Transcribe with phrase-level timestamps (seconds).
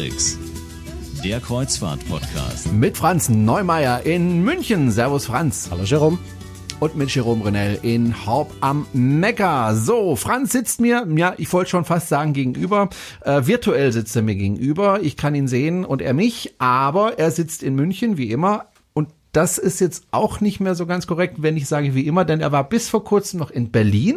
[0.00, 0.38] Tricks,
[1.22, 2.72] der Kreuzfahrt-Podcast.
[2.72, 4.90] Mit Franz Neumeier in München.
[4.90, 5.68] Servus Franz.
[5.70, 6.16] Hallo Jerome.
[6.78, 9.76] Und mit Jerome Renell in Horb am Neckar.
[9.76, 12.88] So, Franz sitzt mir, ja, ich wollte schon fast sagen gegenüber.
[13.20, 15.02] Äh, virtuell sitzt er mir gegenüber.
[15.02, 18.68] Ich kann ihn sehen und er mich, aber er sitzt in München, wie immer.
[18.94, 22.24] Und das ist jetzt auch nicht mehr so ganz korrekt, wenn ich sage wie immer,
[22.24, 24.16] denn er war bis vor kurzem noch in Berlin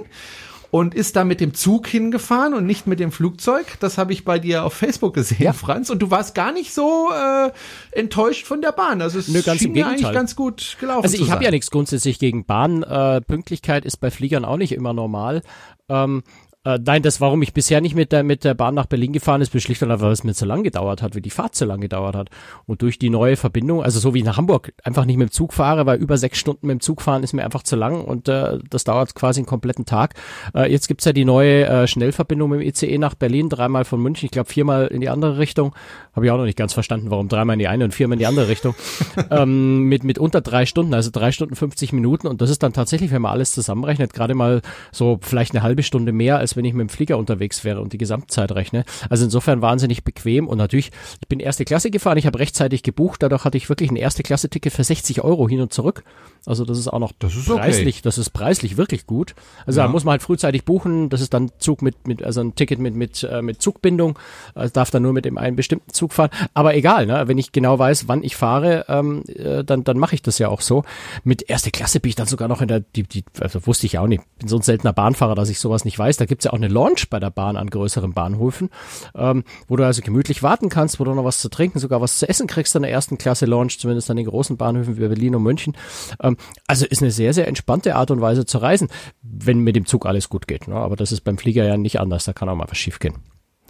[0.74, 3.78] und ist da mit dem Zug hingefahren und nicht mit dem Flugzeug.
[3.80, 5.54] Das habe ich bei dir auf Facebook gesehen, ja.
[5.54, 5.92] Franz.
[5.92, 7.52] Und du warst gar nicht so äh,
[7.92, 9.00] enttäuscht von der Bahn.
[9.00, 11.70] Also es Nö, ganz schien ja eigentlich ganz gut gelaufen Also ich habe ja nichts
[11.70, 12.82] grundsätzlich gegen Bahn.
[12.82, 15.44] Äh, Pünktlichkeit ist bei Fliegern auch nicht immer normal.
[15.90, 16.24] Ähm,
[16.66, 19.42] äh, nein, das, warum ich bisher nicht mit der, mit der Bahn nach Berlin gefahren
[19.42, 21.66] ist, schlicht und einfach, weil es mir zu lang gedauert hat, wie die Fahrt zu
[21.66, 22.30] lang gedauert hat.
[22.66, 25.32] Und durch die neue Verbindung, also so wie ich nach Hamburg einfach nicht mit dem
[25.32, 28.04] Zug fahre, weil über sechs Stunden mit dem Zug fahren ist mir einfach zu lang
[28.06, 30.14] und äh, das dauert quasi einen kompletten Tag.
[30.56, 34.02] Äh, jetzt gibt's ja die neue äh, Schnellverbindung mit dem ICE nach Berlin, dreimal von
[34.02, 35.76] München, ich glaube viermal in die andere Richtung.
[36.16, 38.20] Habe ich auch noch nicht ganz verstanden, warum dreimal in die eine und viermal in
[38.20, 38.74] die andere Richtung.
[39.32, 42.72] ähm, mit, mit unter drei Stunden, also drei Stunden 50 Minuten und das ist dann
[42.72, 44.62] tatsächlich, wenn man alles zusammenrechnet, gerade mal
[44.94, 47.94] so vielleicht eine halbe Stunde mehr, als wenn ich mit dem Flieger unterwegs wäre und
[47.94, 48.86] die Gesamtzeit rechne.
[49.10, 53.24] Also insofern wahnsinnig bequem und natürlich, ich bin erste Klasse gefahren, ich habe rechtzeitig gebucht,
[53.24, 56.04] dadurch hatte ich wirklich ein erste Klasse Ticket für 60 Euro hin und zurück.
[56.46, 58.02] Also das ist auch noch das ist preislich, okay.
[58.04, 59.34] das ist preislich wirklich gut.
[59.66, 59.86] Also ja.
[59.86, 62.80] da muss man halt frühzeitig buchen, das ist dann Zug mit, mit also ein Ticket
[62.80, 64.20] mit, mit, äh, mit Zugbindung,
[64.54, 66.32] also darf dann nur mit dem einen bestimmten Zug fahren.
[66.54, 67.28] Aber egal, ne?
[67.28, 70.50] wenn ich genau weiß, wann ich fahre, ähm, äh, dann, dann mache ich das ja
[70.50, 70.84] auch so.
[71.24, 73.94] Mit erste Klasse bin ich dann sogar noch in der, die, die, also wusste ich
[73.94, 76.18] ja auch nicht, bin so ein seltener Bahnfahrer, dass ich sowas nicht weiß.
[76.18, 78.70] Da gibt's ja auch eine Launch bei der Bahn an größeren Bahnhöfen,
[79.16, 82.20] ähm, wo du also gemütlich warten kannst, wo du noch was zu trinken, sogar was
[82.20, 85.36] zu essen kriegst an der ersten Klasse Launch, zumindest an den großen Bahnhöfen wie Berlin
[85.36, 85.78] und München.
[86.22, 86.33] Ähm,
[86.68, 88.90] also ist eine sehr, sehr entspannte Art und Weise zu reisen,
[89.22, 90.68] wenn mit dem Zug alles gut geht.
[90.68, 90.76] Ne?
[90.76, 93.16] Aber das ist beim Flieger ja nicht anders, da kann auch mal was schief gehen.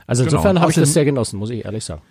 [0.07, 0.35] Also Genau.
[0.37, 2.01] insofern habe ich das sehr genossen, muss ich ehrlich sagen.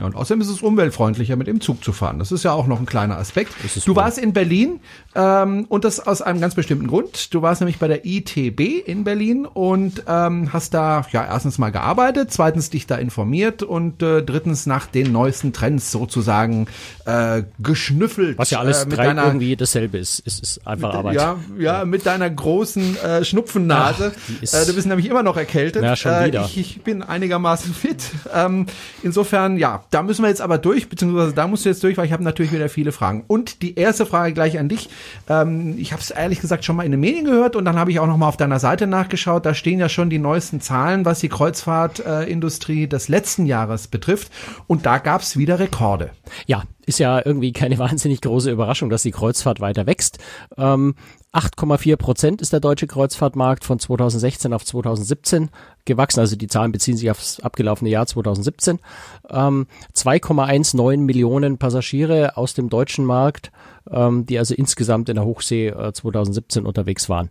[0.00, 2.18] Ja, und außerdem ist es umweltfreundlicher, mit dem Zug zu fahren.
[2.18, 3.52] Das ist ja auch noch ein kleiner Aspekt.
[3.84, 4.80] Du warst in Berlin
[5.14, 7.34] ähm, und das aus einem ganz bestimmten Grund.
[7.34, 11.70] Du warst nämlich bei der ITB in Berlin und ähm, hast da ja erstens mal
[11.70, 16.66] gearbeitet, zweitens dich da informiert und äh, drittens nach den neuesten Trends sozusagen
[17.04, 18.38] äh, geschnüffelt.
[18.38, 20.22] Was ja alles äh, mit drei deiner, irgendwie dasselbe ist.
[20.24, 21.14] Es ist einfach Arbeit.
[21.16, 24.12] Ja, ja, mit deiner großen äh, Schnupfennase.
[24.16, 25.82] Ach, ist- äh, du bist nämlich immer noch erkältet.
[25.82, 26.44] Ja, schon äh, wieder.
[26.46, 28.02] Ich, ich bin einigermaßen fit.
[28.34, 28.64] Ähm,
[29.02, 32.06] insofern, ja, da müssen wir jetzt aber durch, beziehungsweise da musst du jetzt durch, weil
[32.06, 33.24] ich habe natürlich wieder viele Fragen.
[33.26, 34.88] Und die erste Frage gleich an dich.
[35.28, 37.90] Ähm, ich habe es ehrlich gesagt schon mal in den Medien gehört und dann habe
[37.90, 39.44] ich auch noch mal auf deiner Seite nachgeschaut.
[39.44, 44.30] Da stehen ja schon die neuesten Zahlen, was die Kreuzfahrtindustrie äh, des letzten Jahres betrifft.
[44.66, 46.10] Und da gab es wieder Rekorde.
[46.46, 50.18] Ja, ist ja irgendwie keine wahnsinnig große Überraschung, dass die Kreuzfahrt weiter wächst.
[50.56, 50.94] Ähm,
[51.32, 55.50] 8,4 Prozent ist der deutsche Kreuzfahrtmarkt von 2016 auf 2017
[55.84, 56.20] gewachsen.
[56.20, 58.78] Also die Zahlen beziehen sich aufs abgelaufene Jahr 2017.
[59.28, 63.50] Ähm, 2,19 Millionen Passagiere aus dem deutschen Markt,
[63.90, 67.30] ähm, die also insgesamt in der Hochsee äh, 2017 unterwegs waren.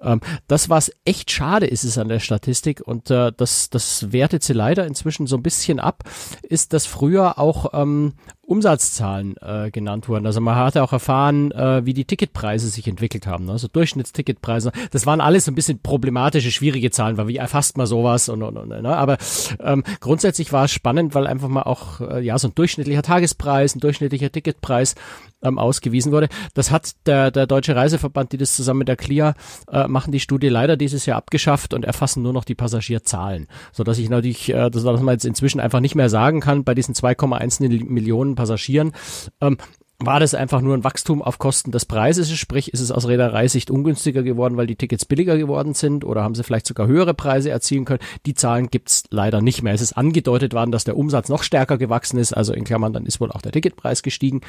[0.00, 4.42] Ähm, das, was echt schade ist, ist an der Statistik und äh, das, das wertet
[4.42, 6.04] sie leider inzwischen so ein bisschen ab,
[6.42, 8.14] ist, dass früher auch ähm,
[8.50, 10.26] Umsatzzahlen äh, genannt wurden.
[10.26, 13.44] Also man hatte auch erfahren, äh, wie die Ticketpreise sich entwickelt haben.
[13.44, 13.52] Ne?
[13.52, 14.72] Also Durchschnittsticketpreise.
[14.90, 18.42] Das waren alles so ein bisschen problematische, schwierige Zahlen, weil wie erfasst man sowas und,
[18.42, 18.96] und, und ne?
[18.96, 19.18] aber
[19.60, 23.74] ähm, grundsätzlich war es spannend, weil einfach mal auch äh, ja so ein durchschnittlicher Tagespreis,
[23.74, 24.94] ein durchschnittlicher Ticketpreis
[25.42, 26.28] ähm, ausgewiesen wurde.
[26.54, 29.34] Das hat der, der Deutsche Reiseverband, die das zusammen mit der CLIA
[29.70, 33.84] äh, machen, die Studie leider dieses Jahr abgeschafft und erfassen nur noch die Passagierzahlen, so
[33.84, 36.74] dass ich natürlich, äh, das, was man jetzt inzwischen einfach nicht mehr sagen kann, bei
[36.74, 38.92] diesen 2,1 Millionen Passagieren,
[39.40, 39.58] ähm,
[40.02, 43.70] war das einfach nur ein Wachstum auf Kosten des Preises, sprich ist es aus Reedereisicht
[43.70, 47.50] ungünstiger geworden, weil die Tickets billiger geworden sind oder haben sie vielleicht sogar höhere Preise
[47.50, 48.00] erzielen können.
[48.24, 49.74] Die Zahlen gibt's leider nicht mehr.
[49.74, 53.06] Es ist angedeutet worden, dass der Umsatz noch stärker gewachsen ist, also in Klammern, dann
[53.06, 54.40] ist wohl auch der Ticketpreis gestiegen.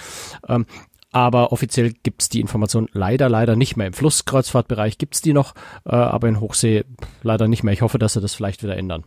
[0.47, 0.65] Ähm,
[1.11, 3.87] aber offiziell gibt's die Information leider, leider nicht mehr.
[3.87, 5.53] Im Flusskreuzfahrtbereich gibt's die noch,
[5.85, 6.85] äh, aber in Hochsee
[7.21, 7.73] leider nicht mehr.
[7.73, 9.03] Ich hoffe, dass sie das vielleicht wieder ändern.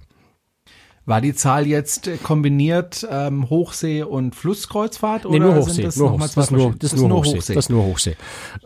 [1.06, 5.24] War die Zahl jetzt kombiniert ähm, Hochsee und Flusskreuzfahrt?
[5.24, 5.82] Nee, oder nur Hochsee.
[5.82, 6.20] das Nur Hochsee.
[6.34, 7.36] Das, ist nur, verschiedene- das ist nur Hochsee.
[7.54, 8.16] Das ist nur Hochsee.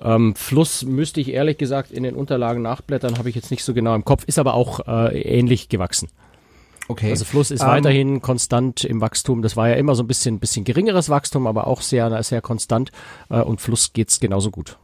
[0.01, 3.75] Ähm, Fluss müsste ich ehrlich gesagt in den Unterlagen nachblättern, habe ich jetzt nicht so
[3.75, 6.09] genau im Kopf, ist aber auch äh, ähnlich gewachsen.
[6.87, 7.11] Okay.
[7.11, 9.43] Also Fluss ist Ähm, weiterhin konstant im Wachstum.
[9.43, 12.93] Das war ja immer so ein bisschen, bisschen geringeres Wachstum, aber auch sehr, sehr konstant.
[13.31, 14.79] Äh, und Fluss geht's genauso gut.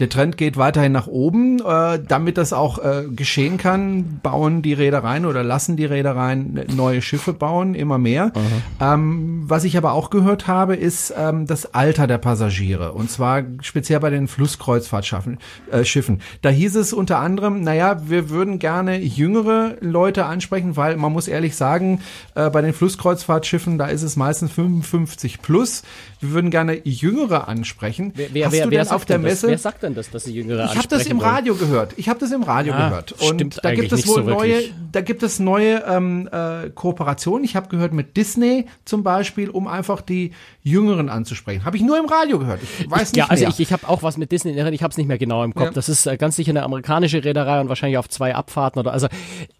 [0.00, 1.60] Der Trend geht weiterhin nach oben.
[1.60, 7.02] Äh, damit das auch äh, geschehen kann, bauen die Reedereien oder lassen die Reedereien neue
[7.02, 8.32] Schiffe bauen, immer mehr.
[8.80, 12.92] Ähm, was ich aber auch gehört habe, ist ähm, das Alter der Passagiere.
[12.92, 15.38] Und zwar speziell bei den Flusskreuzfahrtschiffen.
[15.70, 16.22] Äh, Schiffen.
[16.42, 21.28] Da hieß es unter anderem, naja, wir würden gerne jüngere Leute ansprechen, weil man muss
[21.28, 22.00] ehrlich sagen,
[22.34, 25.82] äh, bei den Flusskreuzfahrtschiffen, da ist es meistens 55 plus.
[26.20, 28.12] Wir würden gerne Jüngere ansprechen.
[28.14, 29.18] Wer, wer, Hast wer, du wer denn sagt auf der?
[29.18, 29.46] Messe?
[29.90, 31.18] Denn das, dass sie Jüngere Ich habe das im?
[31.18, 31.94] Radio gehört.
[31.96, 33.14] Ich habe das im Radio Ah, gehört.
[33.20, 34.74] stimmt Und da gibt es wohl so neue, wirklich.
[34.92, 37.44] da gibt es neue ähm, äh, Kooperationen.
[37.44, 40.32] Ich habe gehört mit Disney zum Beispiel, um einfach die
[40.62, 41.64] Jüngeren anzusprechen.
[41.64, 42.60] Habe ich nur im Radio gehört.
[42.78, 43.48] Ich weiß nicht ja, also mehr.
[43.50, 45.66] ich, ich habe auch was mit Disney ich habe es nicht mehr genau im Kopf.
[45.66, 45.70] Ja.
[45.72, 49.08] Das ist äh, ganz sicher eine amerikanische Reederei und wahrscheinlich auf zwei Abfahrten oder also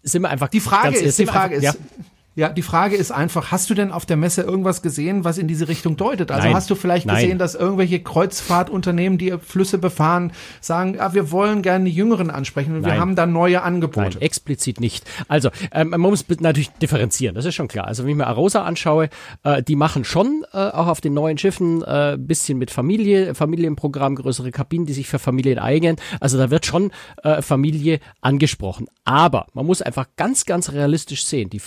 [0.03, 2.05] sind wir einfach Die Frage ist, die Frage einfach, ist, ja.
[2.35, 5.67] Die Frage ist einfach, hast du denn auf der Messe irgendwas gesehen, was in diese
[5.67, 6.31] Richtung deutet?
[6.31, 6.55] Also Nein.
[6.55, 7.17] hast du vielleicht Nein.
[7.17, 10.31] gesehen, dass irgendwelche Kreuzfahrtunternehmen, die Flüsse befahren,
[10.61, 12.99] sagen, ah, wir wollen gerne die Jüngeren ansprechen und wir Nein.
[13.01, 14.11] haben da neue Angebote.
[14.11, 15.05] Nein, explizit nicht.
[15.27, 17.87] Also, ähm, man muss natürlich differenzieren, das ist schon klar.
[17.87, 19.09] Also, wenn ich mir Arosa anschaue,
[19.43, 24.15] äh, die machen schon äh, auch auf den neuen Schiffen äh, bisschen mit Familie, Familienprogramm,
[24.15, 25.97] größere Kabinen, die sich für Familien eignen.
[26.21, 26.91] Also, da wird schon
[27.23, 28.87] äh, Familie angesprochen.
[29.03, 31.59] Aber man muss einfach ganz, ganz realistisch sehen, die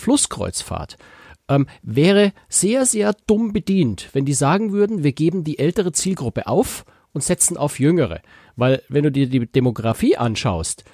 [0.65, 0.97] Flusskreuzfahrt
[1.49, 6.47] ähm, wäre sehr, sehr dumm bedient, wenn die sagen würden, wir geben die ältere Zielgruppe
[6.47, 8.23] auf und setzen auf jüngere.
[8.57, 10.85] Weil, wenn du dir die Demografie anschaust,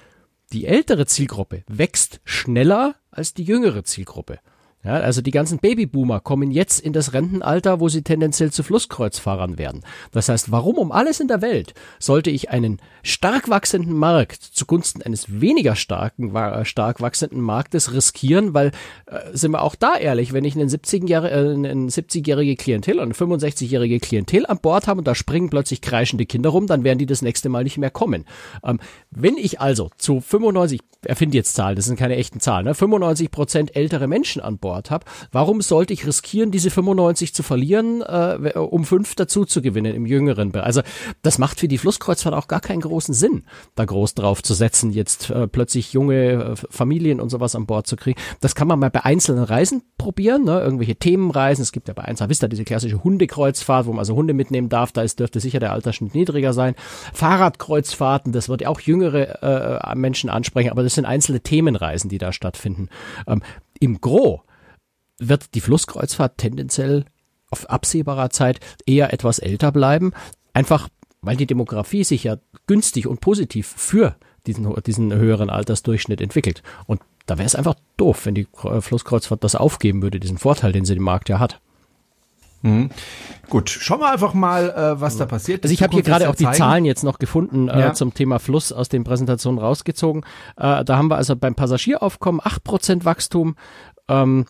[0.51, 4.39] die ältere Zielgruppe wächst schneller als die jüngere Zielgruppe.
[4.83, 9.59] Ja, also die ganzen Babyboomer kommen jetzt in das Rentenalter, wo sie tendenziell zu Flusskreuzfahrern
[9.59, 9.81] werden.
[10.11, 15.03] Das heißt, warum um alles in der Welt sollte ich einen stark wachsenden Markt zugunsten
[15.03, 18.55] eines weniger starken, wa- stark wachsenden Marktes riskieren?
[18.55, 18.71] Weil,
[19.05, 23.03] äh, sind wir auch da ehrlich, wenn ich einen 70-jährige äh, einen 70-jährige Klientel und
[23.03, 26.97] eine 65-jährige Klientel an Bord habe und da springen plötzlich kreischende Kinder rum, dann werden
[26.97, 28.25] die das nächste Mal nicht mehr kommen.
[28.63, 28.79] Ähm,
[29.11, 32.73] wenn ich also zu 95, ich erfinde jetzt Zahlen, das sind keine echten Zahlen, ne,
[32.73, 38.01] 95 Prozent ältere Menschen an Bord habe, warum sollte ich riskieren, diese 95 zu verlieren,
[38.01, 40.65] äh, um fünf dazu zu gewinnen im jüngeren Bereich?
[40.65, 40.81] Also
[41.21, 43.43] das macht für die Flusskreuzfahrt auch gar keinen großen Sinn,
[43.75, 47.87] da groß drauf zu setzen, jetzt äh, plötzlich junge äh, Familien und sowas an Bord
[47.87, 48.19] zu kriegen.
[48.39, 50.59] Das kann man mal bei einzelnen Reisen probieren, ne?
[50.59, 51.63] irgendwelche Themenreisen.
[51.63, 54.91] Es gibt ja bei Einser Vista diese klassische Hundekreuzfahrt, wo man also Hunde mitnehmen darf.
[54.91, 56.75] Da ist, dürfte sicher der Altersschnitt niedriger sein.
[57.13, 62.17] Fahrradkreuzfahrten, das wird ja auch jüngere äh, Menschen ansprechen, aber das sind einzelne Themenreisen, die
[62.17, 62.89] da stattfinden.
[63.27, 63.41] Ähm,
[63.79, 64.43] Im Gro
[65.21, 67.05] wird die Flusskreuzfahrt tendenziell
[67.49, 70.11] auf absehbarer Zeit eher etwas älter bleiben.
[70.53, 70.89] Einfach,
[71.21, 72.37] weil die Demografie sich ja
[72.67, 74.15] günstig und positiv für
[74.47, 76.63] diesen, diesen höheren Altersdurchschnitt entwickelt.
[76.87, 80.71] Und da wäre es einfach doof, wenn die Kre- Flusskreuzfahrt das aufgeben würde, diesen Vorteil,
[80.71, 81.59] den sie im Markt ja hat.
[83.49, 85.63] Gut, schauen wir einfach mal, äh, was da passiert.
[85.63, 86.43] Also ich habe hier gerade auch die.
[86.51, 87.93] Zahlen jetzt noch gefunden äh, Ja.
[87.93, 90.23] zum Thema Fluss aus den Präsentationen rausgezogen.
[90.57, 93.55] Äh, da haben wir also beim Passagieraufkommen 8% Wachstum,
[94.07, 94.45] ähm,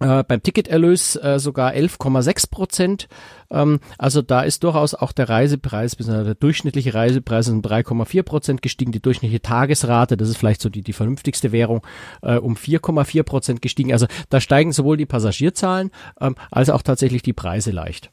[0.00, 3.08] äh, beim Ticketerlös äh, sogar 11,6 Prozent.
[3.50, 6.24] Ähm, also da ist durchaus auch der Reisepreis, bzw.
[6.24, 8.92] der durchschnittliche Reisepreis ist um 3,4 Prozent gestiegen.
[8.92, 11.86] Die durchschnittliche Tagesrate, das ist vielleicht so die, die vernünftigste Währung,
[12.22, 13.92] äh, um 4,4 Prozent gestiegen.
[13.92, 18.10] Also da steigen sowohl die Passagierzahlen ähm, als auch tatsächlich die Preise leicht.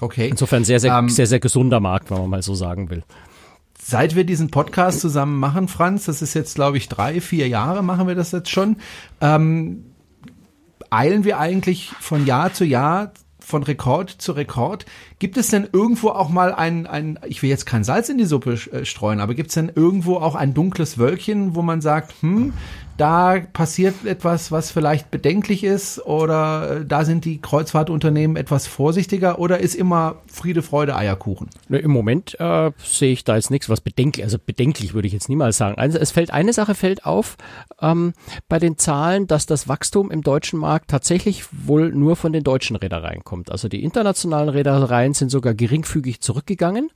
[0.00, 0.28] Okay.
[0.28, 3.02] Insofern sehr, sehr, Ähm, sehr, sehr gesunder Markt, wenn man mal so sagen will.
[3.82, 7.82] Seit wir diesen Podcast zusammen machen, Franz, das ist jetzt, glaube ich, drei, vier Jahre
[7.82, 8.76] machen wir das jetzt schon,
[9.22, 9.89] ähm,
[10.90, 14.86] eilen wir eigentlich von Jahr zu Jahr, von Rekord zu Rekord.
[15.18, 18.24] Gibt es denn irgendwo auch mal ein, ein ich will jetzt kein Salz in die
[18.24, 22.14] Suppe äh, streuen, aber gibt es denn irgendwo auch ein dunkles Wölkchen, wo man sagt,
[22.20, 22.52] hm,
[23.00, 29.38] da passiert etwas, was vielleicht bedenklich ist oder äh, da sind die Kreuzfahrtunternehmen etwas vorsichtiger
[29.38, 31.48] oder ist immer Friede, Freude, Eierkuchen?
[31.68, 35.14] Ne, Im Moment äh, sehe ich da jetzt nichts, was bedenklich, also bedenklich würde ich
[35.14, 35.78] jetzt niemals sagen.
[35.78, 37.38] Also es fällt eine Sache fällt auf
[37.80, 38.12] ähm,
[38.50, 42.76] bei den Zahlen, dass das Wachstum im deutschen Markt tatsächlich wohl nur von den deutschen
[42.76, 43.50] Reedereien kommt.
[43.50, 46.90] Also die internationalen Reedereien sind sogar geringfügig zurückgegangen.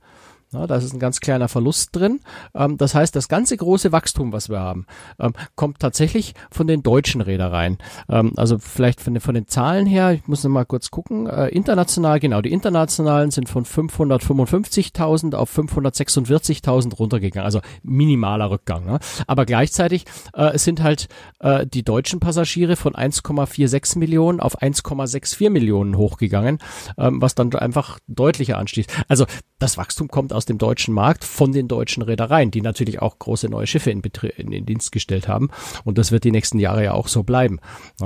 [0.55, 2.21] Ja, da ist ein ganz kleiner Verlust drin.
[2.53, 4.85] Ähm, das heißt, das ganze große Wachstum, was wir haben,
[5.19, 7.77] ähm, kommt tatsächlich von den deutschen Reedereien.
[8.07, 11.27] Ähm, also vielleicht von den, von den Zahlen her, ich muss noch mal kurz gucken,
[11.27, 17.45] äh, international, genau, die internationalen sind von 555.000 auf 546.000 runtergegangen.
[17.45, 18.85] Also minimaler Rückgang.
[18.85, 18.99] Ne?
[19.27, 21.09] Aber gleichzeitig äh, sind halt
[21.39, 26.59] äh, die deutschen Passagiere von 1,46 Millionen auf 1,64 Millionen hochgegangen,
[26.97, 28.85] ähm, was dann einfach deutlicher anstieß.
[29.09, 29.25] Also
[29.59, 33.17] das Wachstum kommt aus aus dem deutschen Markt von den deutschen Reedereien, die natürlich auch
[33.17, 35.49] große neue Schiffe in, Betrie in, in Dienst gestellt haben.
[35.83, 37.59] Und das wird die nächsten Jahre ja auch so bleiben.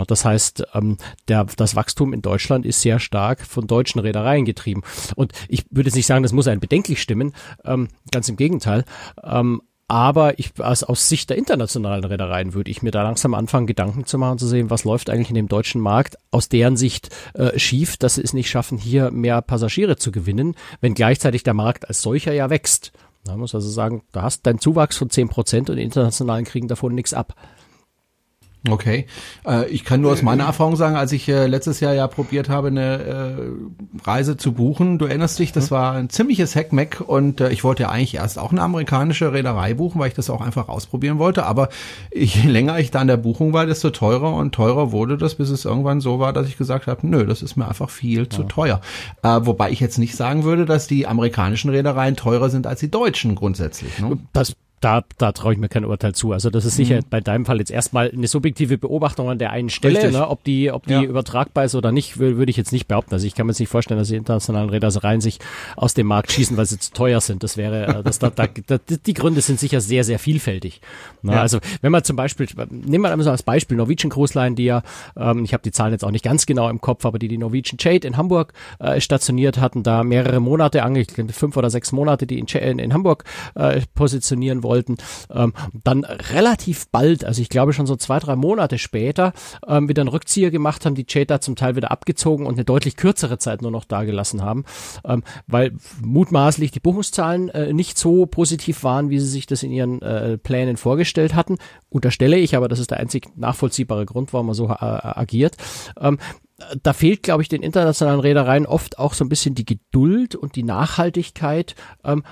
[0.08, 4.84] Das heißt, ähm, der, das Wachstum in Deutschland ist sehr stark von deutschen Reedereien getrieben.
[5.16, 7.34] Und ich würde jetzt nicht sagen, das muss einen bedenklich stimmen,
[7.66, 8.86] ähm, ganz im Gegenteil.
[9.22, 13.66] Ähm, aber ich, aus, aus Sicht der internationalen Reedereien würde ich mir da langsam anfangen,
[13.66, 17.10] Gedanken zu machen, zu sehen, was läuft eigentlich in dem deutschen Markt aus deren Sicht
[17.34, 21.56] äh, schief, dass sie es nicht schaffen, hier mehr Passagiere zu gewinnen, wenn gleichzeitig der
[21.56, 22.92] Markt als solcher ja wächst.
[23.26, 26.68] Man muss also sagen, da hast deinen Zuwachs von zehn Prozent und die internationalen kriegen
[26.68, 27.34] davon nichts ab.
[28.68, 29.06] Okay.
[29.48, 32.50] Äh, ich kann nur aus meiner Erfahrung sagen, als ich äh, letztes Jahr ja probiert
[32.50, 35.76] habe, eine äh, Reise zu buchen, du erinnerst dich, das mhm.
[35.76, 39.76] war ein ziemliches Hackmack und äh, ich wollte ja eigentlich erst auch eine amerikanische Reederei
[39.76, 41.70] buchen, weil ich das auch einfach ausprobieren wollte, aber
[42.14, 45.50] je länger ich da an der Buchung war, desto teurer und teurer wurde das, bis
[45.50, 48.30] es irgendwann so war, dass ich gesagt habe, nö, das ist mir einfach viel ja.
[48.30, 48.82] zu teuer.
[49.24, 52.92] Äh, wobei ich jetzt nicht sagen würde, dass die amerikanischen Reedereien teurer sind als die
[52.92, 54.00] deutschen grundsätzlich.
[54.00, 54.18] Ne?
[54.34, 56.32] Das da, da traue ich mir kein Urteil zu.
[56.32, 57.06] Also das ist sicher mhm.
[57.10, 60.12] bei deinem Fall jetzt erstmal eine subjektive Beobachtung an der einen Stelle.
[60.12, 60.28] Ne?
[60.28, 61.02] Ob die, ob die ja.
[61.02, 63.14] übertragbar ist oder nicht, würde ich jetzt nicht behaupten.
[63.14, 65.40] Also ich kann mir jetzt nicht vorstellen, dass die internationalen Reedereien sich
[65.76, 67.44] aus dem Markt schießen, weil sie zu teuer sind.
[67.44, 70.82] Das wäre, äh, das, da, da, da, die Gründe sind sicher sehr, sehr vielfältig.
[71.22, 71.34] Ne?
[71.34, 71.42] Ja.
[71.42, 74.66] Also wenn man zum Beispiel, nehmen wir einmal so als Beispiel Norwegian Cruise Line, die
[74.66, 74.84] ja,
[75.18, 77.38] ähm, ich habe die Zahlen jetzt auch nicht ganz genau im Kopf, aber die die
[77.38, 82.26] Norwegian Jade in Hamburg äh, stationiert hatten, da mehrere Monate, eigentlich fünf oder sechs Monate,
[82.26, 84.69] die in, in, in Hamburg äh, positionieren wollten.
[84.70, 84.98] Ähm,
[85.30, 89.34] ähm, dann relativ bald, also ich glaube schon so zwei, drei Monate später,
[89.68, 92.96] ähm, wieder einen Rückzieher gemacht haben, die Cheta zum Teil wieder abgezogen und eine deutlich
[92.96, 94.66] kürzere Zeit nur noch dagelassen haben,
[95.06, 99.72] ähm, weil mutmaßlich die Buchungszahlen äh, nicht so positiv waren, wie sie sich das in
[99.72, 101.58] ihren äh, Plänen vorgestellt hatten.
[101.90, 105.56] Unterstelle ich, aber das ist der einzig nachvollziehbare Grund, warum man so äh, agiert.
[106.00, 106.20] Ähm,
[106.84, 110.56] da fehlt, glaube ich, den internationalen Reedereien oft auch so ein bisschen die Geduld und
[110.56, 112.24] die Nachhaltigkeit, ähm,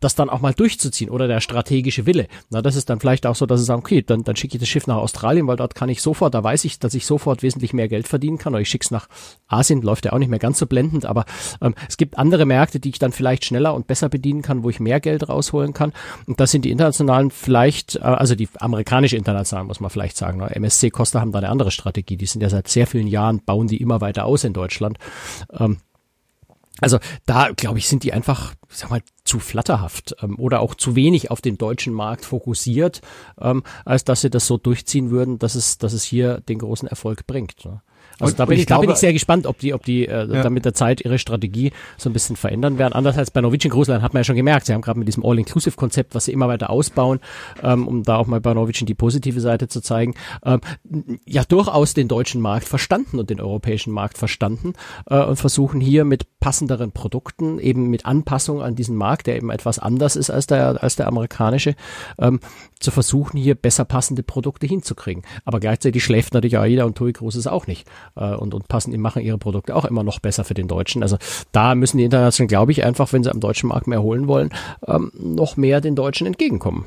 [0.00, 2.28] das dann auch mal durchzuziehen oder der strategische Wille.
[2.50, 4.60] Na, das ist dann vielleicht auch so, dass sie sagen, okay, dann, dann schicke ich
[4.60, 7.42] das Schiff nach Australien, weil dort kann ich sofort, da weiß ich, dass ich sofort
[7.42, 8.54] wesentlich mehr Geld verdienen kann.
[8.54, 9.08] Oder ich schicke es nach
[9.48, 11.24] Asien, läuft ja auch nicht mehr ganz so blendend, aber
[11.60, 14.70] ähm, es gibt andere Märkte, die ich dann vielleicht schneller und besser bedienen kann, wo
[14.70, 15.92] ich mehr Geld rausholen kann.
[16.26, 20.38] Und das sind die internationalen vielleicht, äh, also die amerikanische internationalen, muss man vielleicht sagen.
[20.38, 20.54] Ne?
[20.54, 22.16] MSC Costa haben da eine andere Strategie.
[22.16, 24.98] Die sind ja seit sehr vielen Jahren, bauen die immer weiter aus in Deutschland.
[25.58, 25.78] Ähm,
[26.80, 30.96] also da, glaube ich, sind die einfach, sag mal, zu flatterhaft ähm, oder auch zu
[30.96, 33.00] wenig auf den deutschen Markt fokussiert,
[33.40, 36.88] ähm, als dass sie das so durchziehen würden, dass es, dass es hier den großen
[36.88, 37.64] Erfolg bringt.
[37.64, 37.80] Ne?
[38.20, 40.06] Also und, da, bin ich, glaube, da bin ich sehr gespannt, ob die, ob die
[40.06, 40.42] äh, ja.
[40.42, 42.92] da mit der Zeit ihre Strategie so ein bisschen verändern werden.
[42.92, 45.08] Anders als bei Norwegian Cruise Line hat man ja schon gemerkt, sie haben gerade mit
[45.08, 47.20] diesem All-Inclusive-Konzept, was sie immer weiter ausbauen,
[47.62, 50.60] ähm, um da auch mal bei Norwegian die positive Seite zu zeigen, ähm,
[51.26, 54.74] ja durchaus den deutschen Markt verstanden und den europäischen Markt verstanden
[55.06, 59.50] äh, und versuchen hier mit passenderen Produkten, eben mit Anpassung an diesen Markt, der eben
[59.50, 61.74] etwas anders ist als der, als der amerikanische,
[62.18, 62.40] ähm,
[62.84, 65.24] zu versuchen, hier besser passende Produkte hinzukriegen.
[65.44, 68.98] Aber gleichzeitig schläft natürlich auch jeder und TUI Cruises auch nicht äh, und, und passen,
[69.00, 71.02] machen ihre Produkte auch immer noch besser für den Deutschen.
[71.02, 71.18] Also
[71.52, 74.50] da müssen die Internationalen, glaube ich, einfach, wenn sie am deutschen Markt mehr holen wollen,
[74.86, 76.86] ähm, noch mehr den Deutschen entgegenkommen.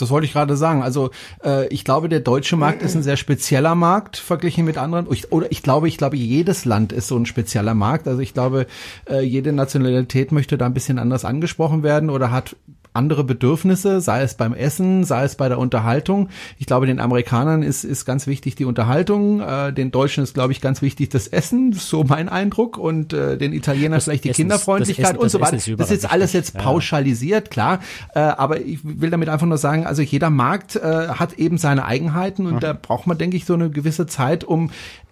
[0.00, 0.82] Das wollte ich gerade sagen.
[0.82, 1.10] Also
[1.44, 5.06] äh, ich glaube, der deutsche Markt ist ein sehr spezieller Markt verglichen mit anderen.
[5.10, 8.08] Ich, oder ich glaube, ich glaube, jedes Land ist so ein spezieller Markt.
[8.08, 8.66] Also ich glaube,
[9.08, 12.56] äh, jede Nationalität möchte da ein bisschen anders angesprochen werden oder hat
[12.92, 16.28] andere Bedürfnisse, sei es beim Essen, sei es bei der Unterhaltung.
[16.58, 20.52] Ich glaube, den Amerikanern ist, ist ganz wichtig die Unterhaltung, äh, den Deutschen ist, glaube
[20.52, 24.30] ich, ganz wichtig das Essen, so mein Eindruck, und äh, den Italienern das vielleicht die
[24.30, 25.58] Essen, Kinderfreundlichkeit Essen, und so weiter.
[25.76, 27.50] Das ist alles jetzt pauschalisiert, ja.
[27.50, 27.80] klar,
[28.14, 31.84] äh, aber ich will damit einfach nur sagen, also jeder Markt äh, hat eben seine
[31.84, 32.60] Eigenheiten und mhm.
[32.60, 34.70] da braucht man, denke ich, so eine gewisse Zeit, um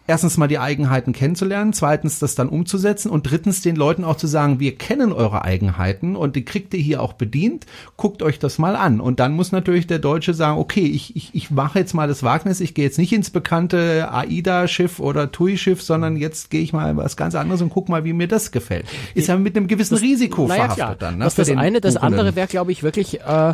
[0.09, 4.27] erstens mal die Eigenheiten kennenzulernen, zweitens das dann umzusetzen und drittens den Leuten auch zu
[4.27, 8.59] sagen, wir kennen eure Eigenheiten und die kriegt ihr hier auch bedient, guckt euch das
[8.59, 9.00] mal an.
[9.00, 12.23] Und dann muss natürlich der Deutsche sagen, okay, ich, ich, ich mache jetzt mal das
[12.23, 16.97] Wagnis, ich gehe jetzt nicht ins bekannte AIDA-Schiff oder TUI-Schiff, sondern jetzt gehe ich mal
[16.97, 18.87] was ganz anderes und guck mal, wie mir das gefällt.
[19.15, 20.97] Ist ja mit einem gewissen das, Risiko naja, verhaftet klar.
[20.97, 21.19] dann.
[21.19, 23.53] Ne, das ist das eine, das andere wäre, glaube ich, wirklich äh,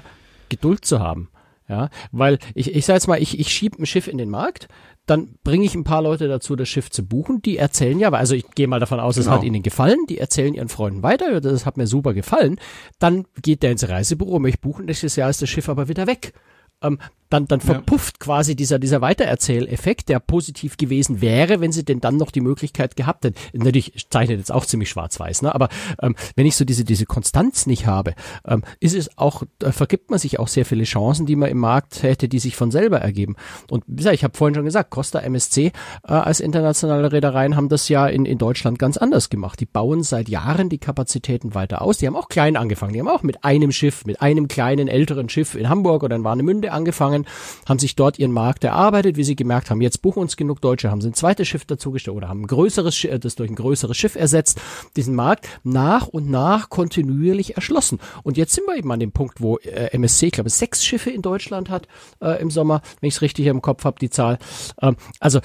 [0.50, 1.28] Geduld zu haben.
[1.68, 4.68] Ja, weil ich, ich sage jetzt mal, ich, ich schiebe ein Schiff in den Markt,
[5.06, 7.40] dann bringe ich ein paar Leute dazu, das Schiff zu buchen.
[7.40, 9.36] Die erzählen ja, also ich gehe mal davon aus, es genau.
[9.36, 9.98] hat ihnen gefallen.
[10.08, 12.58] Die erzählen ihren Freunden weiter, das hat mir super gefallen.
[12.98, 16.34] Dann geht der ins Reisebüro, möchte buchen, nächstes Jahr ist das Schiff aber wieder weg.
[16.82, 16.98] Ähm,
[17.34, 18.24] dann, dann verpufft ja.
[18.26, 22.94] quasi dieser, dieser Weitererzähleffekt, der positiv gewesen wäre, wenn sie denn dann noch die Möglichkeit
[22.94, 23.36] gehabt hätten.
[23.52, 25.54] Natürlich zeichnet jetzt auch ziemlich schwarz-weiß, ne?
[25.54, 25.68] aber
[26.00, 28.14] ähm, wenn ich so diese, diese Konstanz nicht habe,
[28.46, 31.58] ähm, ist es auch, äh, vergibt man sich auch sehr viele Chancen, die man im
[31.58, 33.34] Markt hätte, die sich von selber ergeben.
[33.68, 37.68] Und wie gesagt, ich habe vorhin schon gesagt, Costa MSC äh, als internationale Reedereien haben
[37.68, 39.58] das ja in, in Deutschland ganz anders gemacht.
[39.58, 41.98] Die bauen seit Jahren die Kapazitäten weiter aus.
[41.98, 42.92] Die haben auch klein angefangen.
[42.92, 46.22] Die haben auch mit einem Schiff, mit einem kleinen älteren Schiff in Hamburg oder in
[46.22, 47.23] Warnemünde angefangen,
[47.66, 50.90] haben sich dort ihren Markt erarbeitet, wie sie gemerkt haben, jetzt buchen uns genug Deutsche,
[50.90, 53.96] haben sie ein zweites Schiff dazugestellt oder haben ein größeres Schiff, das durch ein größeres
[53.96, 54.60] Schiff ersetzt,
[54.96, 57.98] diesen Markt nach und nach kontinuierlich erschlossen.
[58.22, 61.10] Und jetzt sind wir eben an dem Punkt, wo äh, MSC, ich glaube, sechs Schiffe
[61.10, 61.88] in Deutschland hat
[62.20, 64.38] äh, im Sommer, wenn ich es richtig im Kopf habe, die Zahl.
[64.80, 65.40] Ähm, also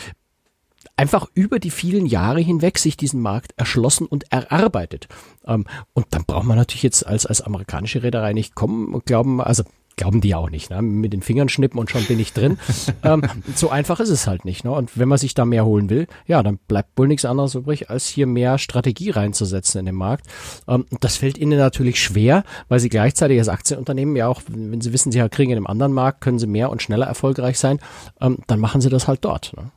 [0.99, 5.07] einfach über die vielen Jahre hinweg sich diesen Markt erschlossen und erarbeitet.
[5.45, 9.41] Ähm, und dann braucht man natürlich jetzt als, als amerikanische Reederei nicht kommen und glauben,
[9.41, 9.63] also
[9.99, 10.81] glauben die auch nicht, ne?
[10.81, 12.57] mit den Fingern schnippen und schon bin ich drin.
[13.03, 13.21] ähm,
[13.53, 14.63] so einfach ist es halt nicht.
[14.63, 14.71] Ne?
[14.71, 17.89] Und wenn man sich da mehr holen will, ja, dann bleibt wohl nichts anderes übrig,
[17.89, 20.25] als hier mehr Strategie reinzusetzen in den Markt.
[20.69, 24.93] Ähm, das fällt ihnen natürlich schwer, weil sie gleichzeitig als Aktienunternehmen ja auch, wenn sie
[24.93, 27.79] wissen, sie kriegen in einem anderen Markt, können sie mehr und schneller erfolgreich sein,
[28.21, 29.51] ähm, dann machen sie das halt dort.
[29.57, 29.69] Ne?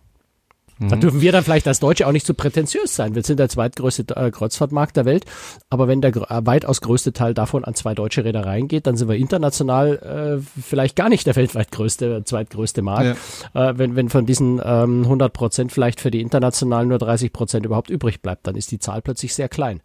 [0.79, 3.15] Da dürfen wir dann vielleicht als Deutsche auch nicht zu so prätentiös sein.
[3.15, 5.25] Wir sind der zweitgrößte äh, Kreuzfahrtmarkt der Welt,
[5.71, 9.09] aber wenn der äh, weitaus größte Teil davon an zwei deutsche Reedereien geht, dann sind
[9.09, 13.17] wir international äh, vielleicht gar nicht der weltweit größte, zweitgrößte Markt.
[13.55, 13.71] Ja.
[13.71, 17.67] Äh, wenn, wenn von diesen ähm, 100 Prozent vielleicht für die internationalen nur 30 Prozent
[17.67, 19.81] überhaupt übrig bleibt, dann ist die Zahl plötzlich sehr klein.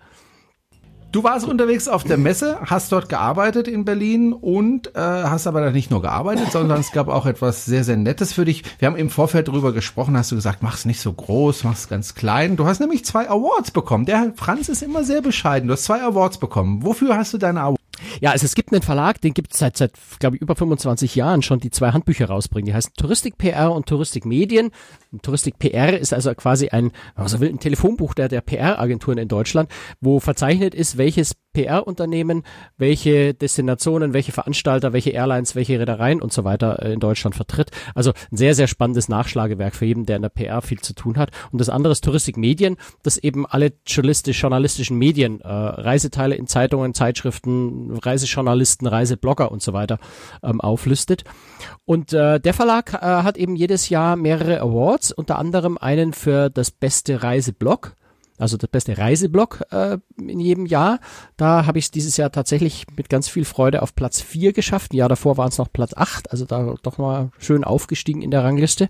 [1.09, 5.71] Du warst unterwegs auf der Messe, hast dort gearbeitet in Berlin und äh, hast aber
[5.71, 8.63] nicht nur gearbeitet, sondern es gab auch etwas sehr, sehr Nettes für dich.
[8.79, 11.75] Wir haben im Vorfeld darüber gesprochen, hast du gesagt, mach es nicht so groß, mach
[11.75, 12.57] es ganz klein.
[12.57, 14.05] Du hast nämlich zwei Awards bekommen.
[14.05, 15.67] Der Franz ist immer sehr bescheiden.
[15.67, 16.83] Du hast zwei Awards bekommen.
[16.83, 17.81] Wofür hast du deine Awards?
[18.21, 21.15] Ja, also es gibt einen Verlag, den gibt es seit, seit glaube ich, über 25
[21.15, 22.67] Jahren schon, die zwei Handbücher rausbringen.
[22.67, 24.71] Die heißen Touristik PR und Touristik Medien.
[25.21, 29.69] Touristik PR ist also quasi ein, also ein Telefonbuch der, der PR-Agenturen in Deutschland,
[30.01, 32.43] wo verzeichnet ist, welches PR-Unternehmen,
[32.77, 37.71] welche Destinationen, welche Veranstalter, welche Airlines, welche Reedereien und so weiter äh, in Deutschland vertritt.
[37.95, 41.17] Also ein sehr, sehr spannendes Nachschlagewerk für jeden, der in der PR viel zu tun
[41.17, 41.31] hat.
[41.51, 46.45] Und das andere ist Touristik Medien, das eben alle journalistisch, journalistischen Medien, äh, Reiseteile in
[46.45, 49.97] Zeitungen, Zeitschriften, Reisejournalisten, Reiseblogger und so weiter
[50.43, 51.23] ähm, auflistet.
[51.85, 56.49] Und äh, der Verlag äh, hat eben jedes Jahr mehrere Awards, unter anderem einen für
[56.49, 57.95] das beste Reiseblog
[58.37, 60.99] also das beste Reiseblog äh, in jedem Jahr.
[61.37, 64.93] Da habe ich es dieses Jahr tatsächlich mit ganz viel Freude auf Platz 4 geschafft.
[64.93, 68.31] Ein Jahr davor waren es noch Platz 8, also da doch mal schön aufgestiegen in
[68.31, 68.89] der Rangliste.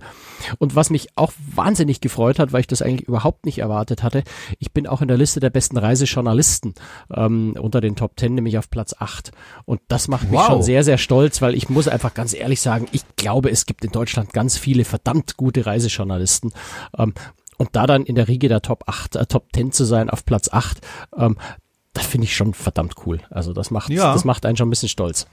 [0.60, 4.24] Und was mich auch wahnsinnig gefreut hat, weil ich das eigentlich überhaupt nicht erwartet hatte,
[4.60, 6.74] ich bin auch in der Liste der besten Reisejournalisten
[7.14, 9.32] ähm, unter den Top 10, nämlich auf Platz 8.
[9.66, 10.48] Und das macht mich wow.
[10.48, 13.86] schon sehr, sehr stolz, weil ich muss einfach ganz ehrlich sagen, ich glaube, es gibt
[13.86, 16.52] in Deutschland ganz viele verdammt gute Reisejournalisten.
[16.98, 17.14] Ähm,
[17.58, 20.26] und da dann in der Riege der Top 8, äh, Top 10 zu sein auf
[20.26, 20.80] Platz 8,
[21.18, 21.38] ähm,
[21.94, 23.20] das finde ich schon verdammt cool.
[23.30, 24.14] Also das macht, ja.
[24.14, 25.28] das macht einen schon ein bisschen stolz.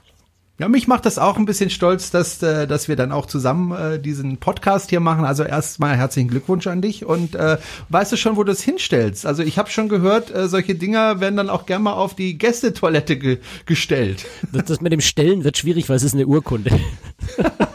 [0.57, 3.73] Ja, mich macht das auch ein bisschen stolz, dass, äh, dass wir dann auch zusammen
[3.73, 5.25] äh, diesen Podcast hier machen.
[5.25, 7.57] Also erstmal herzlichen Glückwunsch an dich und äh,
[7.89, 9.25] weißt du schon, wo du es hinstellst?
[9.25, 12.37] Also ich habe schon gehört, äh, solche Dinger werden dann auch gerne mal auf die
[12.37, 14.25] Gästetoilette ge gestellt.
[14.53, 16.71] Das, das mit dem Stellen wird schwierig, weil es ist eine Urkunde.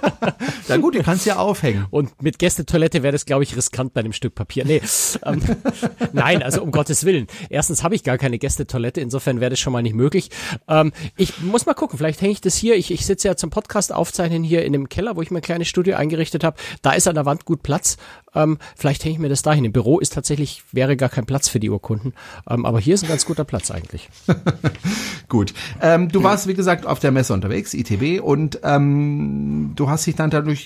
[0.71, 1.87] Na gut, du kannst ja aufhängen.
[1.91, 4.65] Und mit Gästetoilette wäre das, glaube ich, riskant bei einem Stück Papier.
[4.65, 4.81] Nee,
[5.25, 5.43] ähm,
[6.13, 7.27] nein, also um Gottes Willen.
[7.49, 10.31] Erstens habe ich gar keine Gästetoilette, insofern wäre das schon mal nicht möglich.
[10.69, 12.77] Ähm, ich muss mal gucken, vielleicht hänge ich das hier.
[12.77, 15.43] Ich, ich sitze ja zum Podcast aufzeichnen hier in dem Keller, wo ich mir ein
[15.43, 16.57] kleines Studio eingerichtet habe.
[16.83, 17.97] Da ist an der Wand gut Platz.
[18.35, 19.65] Ähm, vielleicht hänge ich mir das dahin.
[19.65, 22.15] Im Büro ist tatsächlich, wäre gar kein Platz für die Urkunden.
[22.49, 24.09] Ähm, aber hier ist ein ganz guter Platz eigentlich.
[25.29, 25.53] gut.
[25.81, 30.15] Ähm, du warst, wie gesagt, auf der Messe unterwegs, ITB, und ähm, du hast dich
[30.15, 30.60] dann dadurch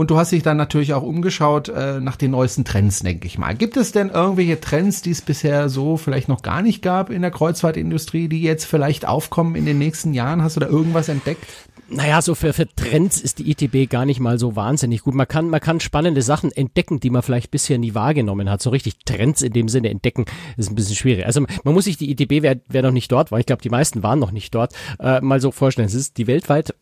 [0.00, 3.36] und du hast dich dann natürlich auch umgeschaut äh, nach den neuesten Trends, denke ich
[3.36, 3.54] mal.
[3.54, 7.20] Gibt es denn irgendwelche Trends, die es bisher so vielleicht noch gar nicht gab in
[7.20, 10.42] der Kreuzfahrtindustrie, die jetzt vielleicht aufkommen in den nächsten Jahren?
[10.42, 11.44] Hast du da irgendwas entdeckt?
[11.90, 15.14] Naja, so für, für Trends ist die ITB gar nicht mal so wahnsinnig gut.
[15.14, 18.62] Man kann, man kann spannende Sachen entdecken, die man vielleicht bisher nie wahrgenommen hat.
[18.62, 20.24] So richtig Trends in dem Sinne entdecken
[20.56, 21.26] ist ein bisschen schwierig.
[21.26, 23.68] Also man muss sich die ITB, wer, wer noch nicht dort war, ich glaube, die
[23.68, 25.88] meisten waren noch nicht dort, äh, mal so vorstellen.
[25.88, 26.74] Es ist die weltweit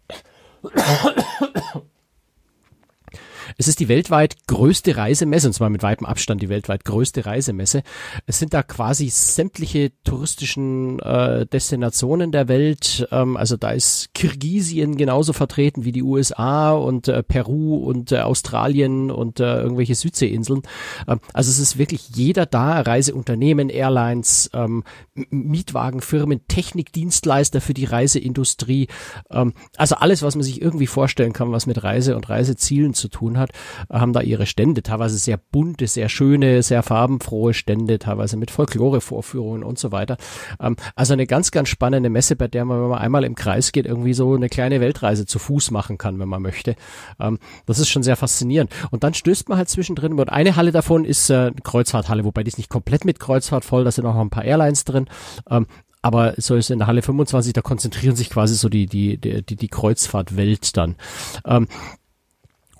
[3.61, 7.83] Es ist die weltweit größte Reisemesse, und zwar mit weitem Abstand die weltweit größte Reisemesse.
[8.25, 13.09] Es sind da quasi sämtliche touristischen äh, Destinationen der Welt.
[13.11, 18.21] Ähm, also da ist Kirgisien genauso vertreten wie die USA und äh, Peru und äh,
[18.21, 20.63] Australien und äh, irgendwelche Südseeinseln.
[21.09, 24.85] Ähm, also es ist wirklich jeder da, Reiseunternehmen, Airlines, ähm,
[25.31, 28.87] Mietwagenfirmen, Technikdienstleister für die Reiseindustrie.
[29.31, 33.09] Ähm, also alles, was man sich irgendwie vorstellen kann, was mit Reise und Reisezielen zu
[33.09, 33.48] tun hat,
[33.91, 34.83] haben da ihre Stände.
[34.83, 40.17] Teilweise sehr bunte, sehr schöne, sehr farbenfrohe Stände, teilweise mit Folklore-Vorführungen und so weiter.
[40.61, 43.73] Ähm, also eine ganz, ganz spannende Messe, bei der man, wenn man einmal im Kreis
[43.73, 46.77] geht, irgendwie so eine kleine Weltreise zu Fuß machen kann, wenn man möchte.
[47.21, 48.71] Ähm, das ist schon sehr faszinierend.
[48.91, 52.49] Und dann stößt man halt zwischendrin, und eine Halle davon ist äh, Kreuzfahrthalle, wobei die
[52.49, 55.07] ist nicht komplett mit Kreuzfahrt voll, da sind auch noch ein paar Airlines drin.
[55.49, 55.67] Ähm,
[56.03, 59.57] aber so ist in der Halle 25, da konzentrieren sich quasi so die, die, die,
[59.57, 60.97] die Kreuzfahrtwelt dann.
[61.45, 61.67] Ähm,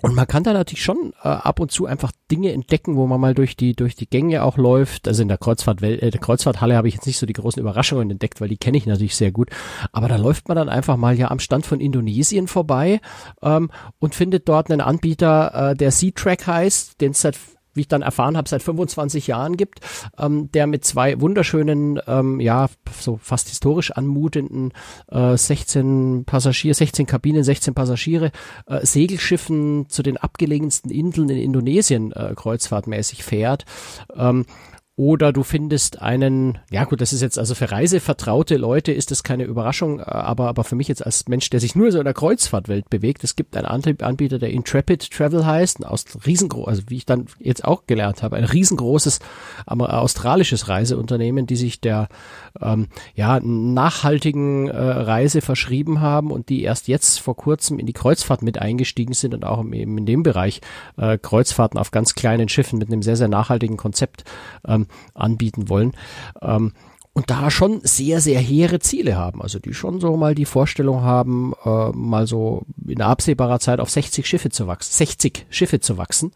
[0.01, 3.19] und man kann da natürlich schon äh, ab und zu einfach Dinge entdecken, wo man
[3.19, 5.07] mal durch die durch die Gänge auch läuft.
[5.07, 8.09] Also in der Kreuzfahrt äh, der Kreuzfahrthalle habe ich jetzt nicht so die großen Überraschungen
[8.09, 9.49] entdeckt, weil die kenne ich natürlich sehr gut.
[9.91, 13.01] Aber da läuft man dann einfach mal ja am Stand von Indonesien vorbei
[13.41, 17.37] ähm, und findet dort einen Anbieter, äh, der Sea Track heißt, den es seit
[17.79, 19.79] wie ich dann erfahren habe, seit 25 Jahren gibt,
[20.19, 22.67] ähm, der mit zwei wunderschönen, ähm, ja,
[22.99, 24.73] so fast historisch anmutenden
[25.07, 28.31] äh, 16 Passagiere, 16 Kabinen, 16 Passagiere,
[28.67, 33.63] äh, Segelschiffen zu den abgelegensten Inseln in Indonesien äh, kreuzfahrtmäßig fährt.
[34.13, 34.45] Ähm,
[34.99, 39.23] oder du findest einen, ja gut, das ist jetzt also für reisevertraute Leute ist das
[39.23, 42.13] keine Überraschung, aber, aber für mich jetzt als Mensch, der sich nur so in der
[42.13, 47.05] Kreuzfahrtwelt bewegt, es gibt einen Anbieter, der Intrepid Travel heißt, aus riesengroß, also wie ich
[47.05, 49.19] dann jetzt auch gelernt habe, ein riesengroßes
[49.67, 52.09] australisches Reiseunternehmen, die sich der
[52.59, 57.93] ähm, ja nachhaltigen äh, Reise verschrieben haben und die erst jetzt vor kurzem in die
[57.93, 60.59] Kreuzfahrt mit eingestiegen sind und auch eben in dem Bereich
[60.97, 64.25] äh, Kreuzfahrten auf ganz kleinen Schiffen mit einem sehr, sehr nachhaltigen Konzept
[64.67, 65.93] ähm, anbieten wollen.
[66.41, 66.73] Ähm,
[67.13, 69.41] und da schon sehr, sehr hehre Ziele haben.
[69.41, 73.89] Also die schon so mal die Vorstellung haben, äh, mal so in absehbarer Zeit auf
[73.89, 76.31] 60 Schiffe zu wachsen, 60 Schiffe zu wachsen.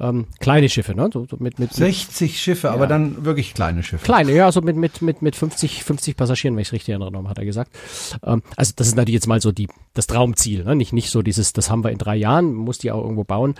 [0.00, 1.08] Ähm, kleine Schiffe, ne?
[1.12, 2.72] So, so mit, mit, 60 Schiffe, ja.
[2.72, 4.04] aber dann wirklich kleine Schiffe.
[4.04, 7.28] Kleine, ja, so mit, mit, mit, mit 50, 50 Passagieren, wenn ich es richtig erinnere,
[7.28, 7.70] hat er gesagt.
[8.24, 10.74] Ähm, also das ist natürlich jetzt mal so die, das Traumziel, ne?
[10.74, 13.54] Nicht, nicht so dieses, das haben wir in drei Jahren, muss die auch irgendwo bauen.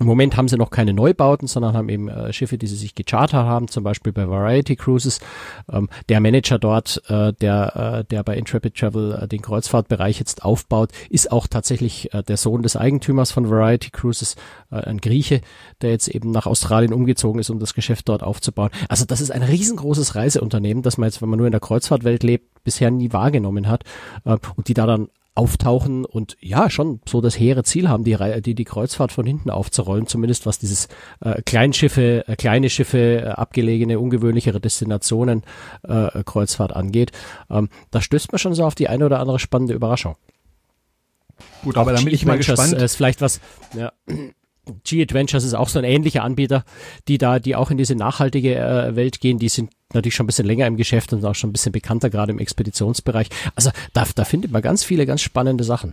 [0.00, 2.94] Im Moment haben sie noch keine Neubauten, sondern haben eben äh, Schiffe, die sie sich
[2.94, 5.18] gechartert haben, zum Beispiel bei Variety Cruises.
[5.70, 10.44] Ähm, der Manager dort, äh, der, äh, der bei Intrepid Travel äh, den Kreuzfahrtbereich jetzt
[10.44, 14.36] aufbaut, ist auch tatsächlich äh, der Sohn des Eigentümers von Variety Cruises,
[14.70, 15.40] äh, ein Grieche,
[15.82, 18.70] der jetzt eben nach Australien umgezogen ist, um das Geschäft dort aufzubauen.
[18.88, 22.22] Also das ist ein riesengroßes Reiseunternehmen, das man jetzt, wenn man nur in der Kreuzfahrtwelt
[22.22, 23.84] lebt, bisher nie wahrgenommen hat
[24.24, 25.08] und die da dann
[25.38, 29.50] auftauchen und ja, schon so das hehre Ziel haben, die, die, die Kreuzfahrt von hinten
[29.50, 30.88] aufzurollen, zumindest was dieses
[31.20, 35.44] äh, Kleinschiffe, äh, kleine Schiffe, äh, abgelegene, ungewöhnlichere Destinationen
[35.84, 37.12] äh, Kreuzfahrt angeht.
[37.48, 40.16] Ähm, da stößt man schon so auf die eine oder andere spannende Überraschung.
[41.62, 42.72] Gut, aber damit ich mal gespannt.
[42.72, 43.40] Ist vielleicht was,
[43.74, 43.92] ja.
[44.84, 46.64] G-Adventures ist auch so ein ähnlicher Anbieter,
[47.06, 50.28] die da, die auch in diese nachhaltige äh, Welt gehen, die sind natürlich schon ein
[50.28, 53.28] bisschen länger im Geschäft und auch schon ein bisschen bekannter, gerade im Expeditionsbereich.
[53.54, 55.92] Also da, da findet man ganz viele ganz spannende Sachen.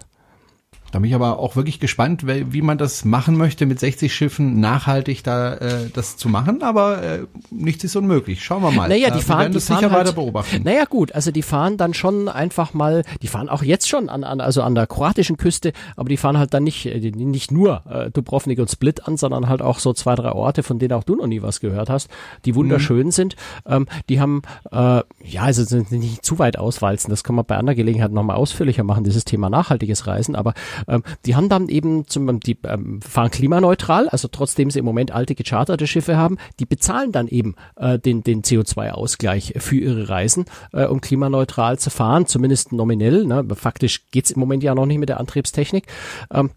[0.96, 4.62] Da bin ich aber auch wirklich gespannt, wie man das machen möchte, mit 60 Schiffen
[4.62, 6.64] nachhaltig da äh, das zu machen.
[6.64, 7.20] Aber äh,
[7.52, 8.46] nichts ist unmöglich.
[8.46, 8.88] Schauen wir mal.
[8.88, 10.64] Naja, die fahren, wir werden das fahren sicher halt, weiter beobachten.
[10.64, 14.24] Naja, gut, also die fahren dann schon einfach mal, die fahren auch jetzt schon an,
[14.24, 17.82] an also an der kroatischen Küste, aber die fahren halt dann nicht äh, nicht nur
[17.90, 21.04] äh, Dubrovnik und Split an, sondern halt auch so zwei, drei Orte, von denen auch
[21.04, 22.08] du noch nie was gehört hast,
[22.46, 23.12] die wunderschön mhm.
[23.12, 23.36] sind.
[23.66, 27.58] Ähm, die haben, äh, ja, also sind nicht zu weit auswalzen, das kann man bei
[27.58, 30.54] anderer Gelegenheit nochmal ausführlicher machen, dieses Thema nachhaltiges Reisen, aber
[30.88, 35.12] ähm, die haben dann eben zum, die ähm, fahren klimaneutral, also trotzdem sie im Moment
[35.12, 40.46] alte gecharterte Schiffe haben, die bezahlen dann eben äh, den, den CO2-Ausgleich für ihre Reisen,
[40.74, 43.26] äh, um klimaneutral zu fahren, zumindest nominell.
[43.26, 43.46] Ne?
[43.56, 45.86] Faktisch geht's im Moment ja noch nicht mit der Antriebstechnik.
[46.32, 46.52] Ähm,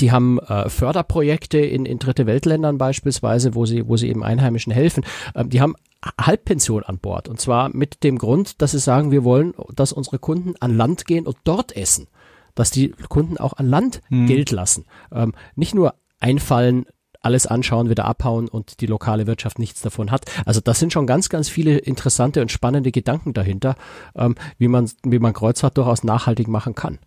[0.00, 4.72] die haben äh, Förderprojekte in, in dritte Weltländern beispielsweise, wo sie, wo sie eben Einheimischen
[4.72, 5.04] helfen.
[5.34, 5.76] Ähm, die haben
[6.20, 7.28] Halbpension an Bord.
[7.28, 11.06] Und zwar mit dem Grund, dass sie sagen, wir wollen, dass unsere Kunden an Land
[11.06, 12.08] gehen und dort essen
[12.56, 14.26] dass die Kunden auch an Land mhm.
[14.26, 14.86] Geld lassen.
[15.12, 16.86] Ähm, nicht nur einfallen,
[17.26, 20.24] alles anschauen, wieder abhauen und die lokale Wirtschaft nichts davon hat.
[20.44, 23.76] Also das sind schon ganz, ganz viele interessante und spannende Gedanken dahinter,
[24.14, 26.98] ähm, wie man, wie man Kreuzfahrt durchaus nachhaltig machen kann.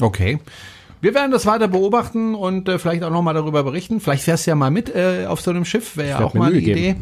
[0.00, 0.40] Okay.
[1.02, 4.00] Wir werden das weiter beobachten und äh, vielleicht auch nochmal darüber berichten.
[4.00, 6.50] Vielleicht fährst du ja mal mit äh, auf so einem Schiff, wäre ja auch mal
[6.50, 6.96] eine Idee.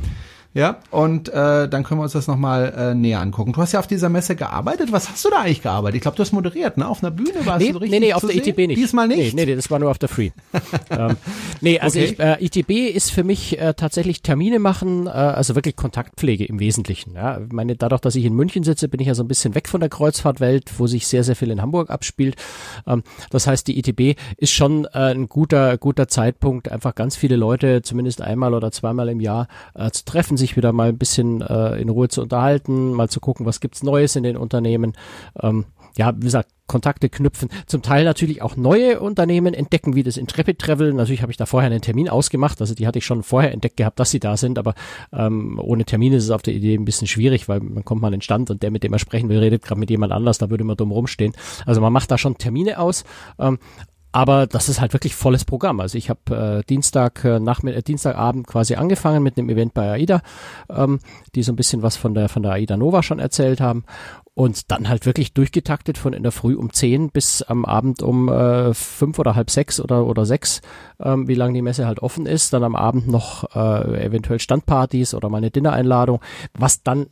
[0.52, 3.52] Ja, und äh, dann können wir uns das nochmal äh, näher angucken.
[3.52, 4.90] Du hast ja auf dieser Messe gearbeitet.
[4.90, 5.96] Was hast du da eigentlich gearbeitet?
[5.96, 6.88] Ich glaube, du hast moderiert, ne?
[6.88, 8.40] Auf einer Bühne warst nee, du so richtig Nee, nee, auf der sehen?
[8.40, 8.78] ITB nicht.
[8.78, 9.32] Diesmal nicht?
[9.34, 10.30] Nee, nee, das war nur auf der Free.
[10.90, 11.16] ähm,
[11.60, 12.10] nee, also Okay.
[12.12, 16.58] ich, äh, ITB ist für mich äh, tatsächlich Termine machen, äh, also wirklich Kontaktpflege im
[16.58, 17.14] Wesentlichen.
[17.14, 17.38] Ja.
[17.40, 19.68] Ich meine, dadurch, dass ich in München sitze, bin ich ja so ein bisschen weg
[19.68, 22.34] von der Kreuzfahrtwelt, wo sich sehr, sehr viel in Hamburg abspielt.
[22.88, 27.36] Ähm, das heißt, die ITB ist schon äh, ein guter, guter Zeitpunkt, einfach ganz viele
[27.36, 31.40] Leute zumindest einmal oder zweimal im Jahr äh, zu treffen, sich wieder mal ein bisschen
[31.40, 34.94] äh, in Ruhe zu unterhalten, mal zu gucken, was gibt's Neues in den Unternehmen.
[35.40, 40.16] Ähm, ja, wie gesagt, Kontakte knüpfen, zum Teil natürlich auch neue Unternehmen entdecken, wie das
[40.16, 40.92] Intrepid Travel.
[40.92, 43.76] Natürlich habe ich da vorher einen Termin ausgemacht, also die hatte ich schon vorher entdeckt
[43.76, 44.74] gehabt, dass sie da sind, aber
[45.12, 48.06] ähm, ohne Termin ist es auf der Idee ein bisschen schwierig, weil man kommt mal
[48.06, 50.38] an den Stand und der, mit dem er sprechen will, redet gerade mit jemand anders,
[50.38, 51.32] da würde man dumm rumstehen.
[51.66, 53.02] Also man macht da schon Termine aus.
[53.40, 53.58] Ähm,
[54.12, 55.80] aber das ist halt wirklich volles Programm.
[55.80, 59.90] Also ich habe äh, Dienstag äh, nach äh, Dienstagabend quasi angefangen mit einem Event bei
[59.90, 60.22] AIDA,
[60.68, 60.98] ähm,
[61.34, 63.84] die so ein bisschen was von der von der AIDA Nova schon erzählt haben
[64.34, 68.28] und dann halt wirklich durchgetaktet von in der Früh um 10 bis am Abend um
[68.28, 70.60] äh, fünf oder halb sechs oder oder sechs,
[70.98, 72.52] ähm, wie lange die Messe halt offen ist.
[72.52, 76.20] Dann am Abend noch äh, eventuell Standpartys oder mal eine Dinnereinladung,
[76.54, 77.06] was dann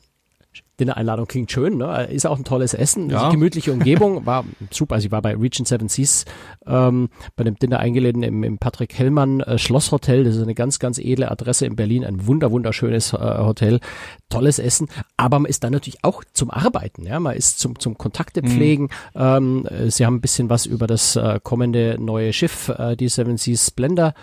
[0.81, 2.05] Dinnereinladung klingt schön, ne?
[2.05, 3.31] Ist auch ein tolles Essen, Ja.
[3.31, 4.95] gemütliche Umgebung, war super.
[4.95, 6.25] Also ich war bei Region Seven Seas
[6.67, 10.23] ähm, bei dem Dinner eingeladen im, im Patrick Hellmann äh, Schlosshotel.
[10.23, 13.81] Das ist eine ganz, ganz edle Adresse in Berlin, ein wunder wunderschönes äh, Hotel,
[14.29, 14.87] tolles Essen.
[15.17, 17.19] Aber man ist dann natürlich auch zum Arbeiten, ja.
[17.19, 18.89] Man ist zum zum Kontakte pflegen.
[19.17, 23.09] Ähm, äh, sie haben ein bisschen was über das äh, kommende neue Schiff, äh, die
[23.09, 24.15] Seven Seas Splendor,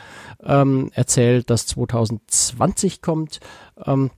[0.41, 3.41] ähm, erzählt, das 2020 kommt.
[3.85, 4.09] Ähm,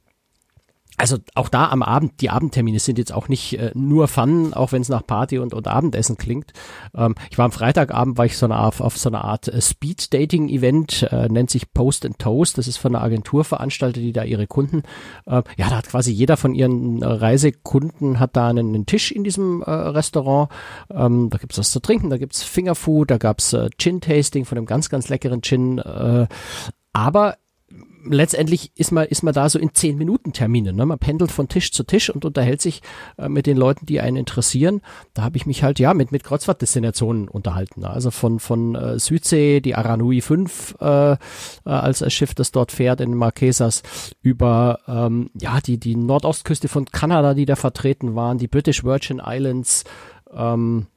[0.98, 4.72] also auch da am Abend, die Abendtermine sind jetzt auch nicht äh, nur Fun, auch
[4.72, 6.54] wenn es nach Party und, und Abendessen klingt.
[6.96, 9.62] Ähm, ich war am Freitagabend, war ich so eine Art, auf so einer Art äh,
[9.62, 12.58] Speed-Dating-Event, äh, nennt sich Post and Toast.
[12.58, 14.82] Das ist von einer Agentur veranstaltet, die da ihre Kunden,
[15.28, 19.12] äh, ja, da hat quasi jeder von ihren äh, Reisekunden hat da einen, einen Tisch
[19.12, 20.50] in diesem äh, Restaurant.
[20.90, 24.90] Ähm, da gibt's was zu trinken, da gibt's Fingerfood, da gab's Gin-Tasting von einem ganz,
[24.90, 25.80] ganz leckeren Gin.
[26.94, 27.38] Aber
[28.12, 30.76] letztendlich ist man, ist man da so in zehn Minuten Terminen.
[30.76, 30.86] Ne?
[30.86, 32.82] Man pendelt von Tisch zu Tisch und unterhält sich
[33.17, 34.82] äh, mit den Leuten, die einen interessieren.
[35.13, 37.82] Da habe ich mich halt ja mit, mit Kreuzfahrtdestinationen unterhalten.
[37.82, 37.89] ne?
[37.89, 41.17] Also von, von äh, Südsee, die Aranui 5 äh, äh,
[41.63, 43.84] als ein Schiff, das dort fährt in Marquesas,
[44.22, 49.22] über ähm, ja die, die Nordostküste von Kanada, die da vertreten waren, die British Virgin
[49.26, 49.84] Islands,
[50.34, 50.88] ähm,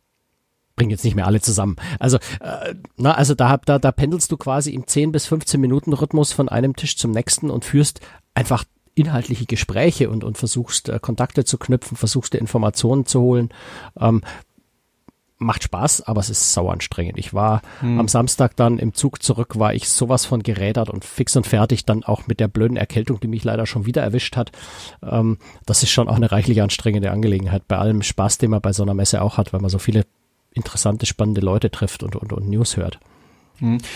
[0.81, 1.77] bringe jetzt nicht mehr alle zusammen.
[1.99, 5.93] Also, äh, na, also da, da, da pendelst du quasi im 10 bis 15 Minuten
[5.93, 8.01] Rhythmus von einem Tisch zum nächsten und führst
[8.33, 8.64] einfach
[8.95, 13.51] inhaltliche Gespräche und, und versuchst äh, Kontakte zu knüpfen, versuchst dir Informationen zu holen.
[14.01, 14.23] Ähm,
[15.37, 17.19] macht Spaß, aber es ist sau anstrengend.
[17.19, 17.62] Ich war
[17.99, 21.87] am Samstag dann im Zug zurück, war ich sowas von gerädert und fix und fertig,
[21.87, 24.53] dann auch mit der blöden Erkältung, die mich leider schon wieder erwischt hat.
[25.03, 28.75] Ähm, das ist schon auch eine reichlich anstrengende Angelegenheit, bei allem Spaß, den man bei
[28.75, 30.05] so einer Messe auch hat, weil man so viele
[30.53, 32.99] interessante, spannende Leute trifft und, und, und News hört.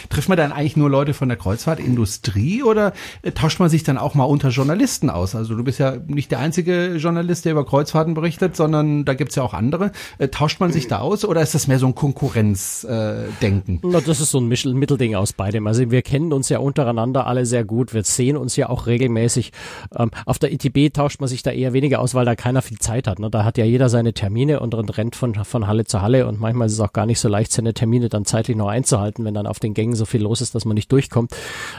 [0.09, 3.99] Trifft man dann eigentlich nur Leute von der Kreuzfahrtindustrie oder äh, tauscht man sich dann
[3.99, 5.35] auch mal unter Journalisten aus?
[5.35, 9.35] Also du bist ja nicht der einzige Journalist, der über Kreuzfahrten berichtet, sondern da gibt's
[9.35, 9.93] ja auch andere.
[10.19, 13.81] Äh, tauscht man sich da aus oder ist das mehr so ein Konkurrenzdenken?
[13.83, 15.67] Äh, das ist so ein Mittelding aus beidem.
[15.67, 17.95] Also wir kennen uns ja untereinander alle sehr gut.
[17.95, 19.53] Wir sehen uns ja auch regelmäßig.
[19.97, 22.79] Ähm, auf der ITB tauscht man sich da eher weniger aus, weil da keiner viel
[22.79, 23.19] Zeit hat.
[23.19, 23.31] Ne?
[23.31, 26.67] Da hat ja jeder seine Termine und rennt von, von Halle zu Halle und manchmal
[26.67, 29.47] ist es auch gar nicht so leicht, seine Termine dann zeitlich noch einzuhalten, wenn dann
[29.47, 31.33] auf den Gängen so viel los ist, dass man nicht durchkommt.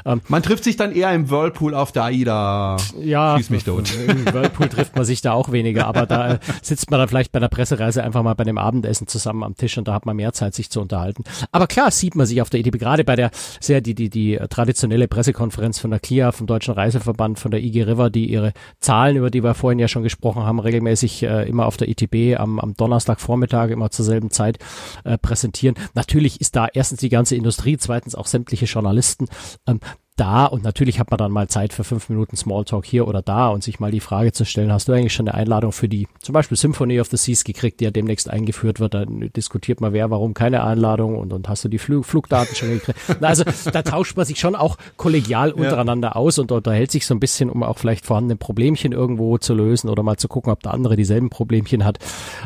[0.06, 2.78] Ähm, Man trifft sich dann eher im Whirlpool auf der AIDA.
[3.02, 3.90] ja, Schieß mich tot.
[4.08, 7.40] Im Whirlpool trifft man sich da auch weniger, aber da sitzt man dann vielleicht bei
[7.40, 10.34] der Pressereise einfach mal bei dem Abendessen zusammen am Tisch und da hat man mehr
[10.34, 11.24] Zeit, sich zu unterhalten.
[11.52, 14.40] Aber klar sieht man sich auf der ITB, gerade bei der sehr die, die, die
[14.50, 19.18] traditionelle Pressekonferenz von der KIA, vom Deutschen Reiseverband, von der IG River, die ihre Zahlen,
[19.18, 22.60] über die wir vorhin ja schon gesprochen haben, regelmäßig äh, immer auf der ITB am,
[22.60, 24.60] am Donnerstagvormittag immer zur selben Zeit
[25.04, 25.76] äh, präsentieren.
[25.94, 29.28] Natürlich ist da erstens die ganze Industrie, zweitens auch sämtliche Journalisten.
[29.68, 29.80] Ähm,
[30.16, 33.50] da und natürlich hat man dann mal Zeit für fünf Minuten Smalltalk hier oder da
[33.50, 36.08] und sich mal die Frage zu stellen, hast du eigentlich schon eine Einladung für die
[36.22, 39.94] zum Beispiel Symphony of the Seas gekriegt, die ja demnächst eingeführt wird, dann diskutiert man
[39.94, 43.00] wer, warum keine Einladung und, und hast du die Flug, Flugdaten schon gekriegt.
[43.20, 47.14] Na, also da tauscht man sich schon auch kollegial untereinander aus und unterhält sich so
[47.14, 50.64] ein bisschen, um auch vielleicht vorhandene Problemchen irgendwo zu lösen oder mal zu gucken, ob
[50.64, 52.00] der andere dieselben Problemchen hat.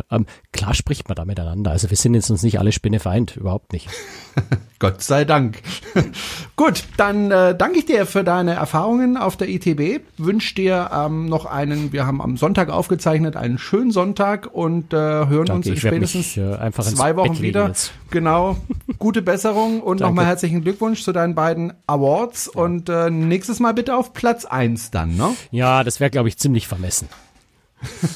[0.09, 1.71] Ähm, klar spricht man da miteinander.
[1.71, 3.89] Also wir sind jetzt uns nicht alle Spinnefeind, überhaupt nicht.
[4.79, 5.61] Gott sei Dank.
[6.55, 10.01] Gut, dann äh, danke ich dir für deine Erfahrungen auf der ITB.
[10.17, 14.97] Wünsche dir ähm, noch einen, wir haben am Sonntag aufgezeichnet, einen schönen Sonntag und äh,
[14.97, 17.67] hören Danke, uns in spätestens mich, äh, zwei Wochen wieder.
[17.67, 17.91] jetzt.
[18.09, 18.57] Genau.
[18.97, 23.95] Gute Besserung und nochmal herzlichen Glückwunsch zu deinen beiden Awards und äh, nächstes Mal bitte
[23.95, 25.29] auf Platz eins dann, ne?
[25.51, 27.07] Ja, das wäre, glaube ich, ziemlich vermessen.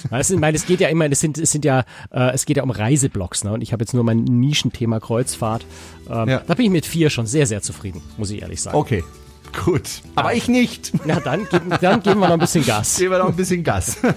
[0.10, 2.46] Weißt du, ich meine, es geht ja immer, es sind, es sind ja, äh, es
[2.46, 3.54] geht ja um Reiseblogs, ne?
[3.54, 5.66] Und ich habe jetzt nur mein Nischenthema Kreuzfahrt.
[6.10, 6.42] Ähm, Ja.
[6.46, 8.78] Da bin ich mit vier schon sehr, sehr zufrieden, muss ich ehrlich sagen.
[8.78, 9.04] Okay.
[9.66, 10.02] Gut.
[10.16, 10.92] Aber ich nicht.
[11.06, 12.98] Na dann, geben- dann geben wir noch ein bisschen Gas.
[12.98, 13.98] Geben wir noch ein bisschen Gas.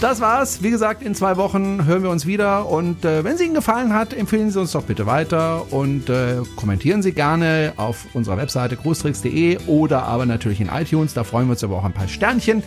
[0.00, 0.62] Das war's.
[0.62, 2.68] Wie gesagt, in zwei Wochen hören wir uns wieder.
[2.68, 6.36] Und äh, wenn es Ihnen gefallen hat, empfehlen Sie uns doch bitte weiter und äh,
[6.54, 11.14] kommentieren Sie gerne auf unserer Webseite großtricks.de oder aber natürlich in iTunes.
[11.14, 12.62] Da freuen wir uns aber auch ein paar Sternchen.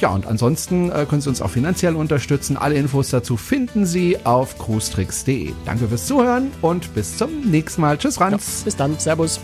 [0.00, 2.56] Ja, und ansonsten äh, können Sie uns auch finanziell unterstützen.
[2.56, 5.54] Alle Infos dazu finden Sie auf großtricks.de.
[5.64, 7.98] Danke fürs Zuhören und bis zum nächsten Mal.
[7.98, 8.62] Tschüss, Franz.
[8.64, 9.40] Bis dann, Servus.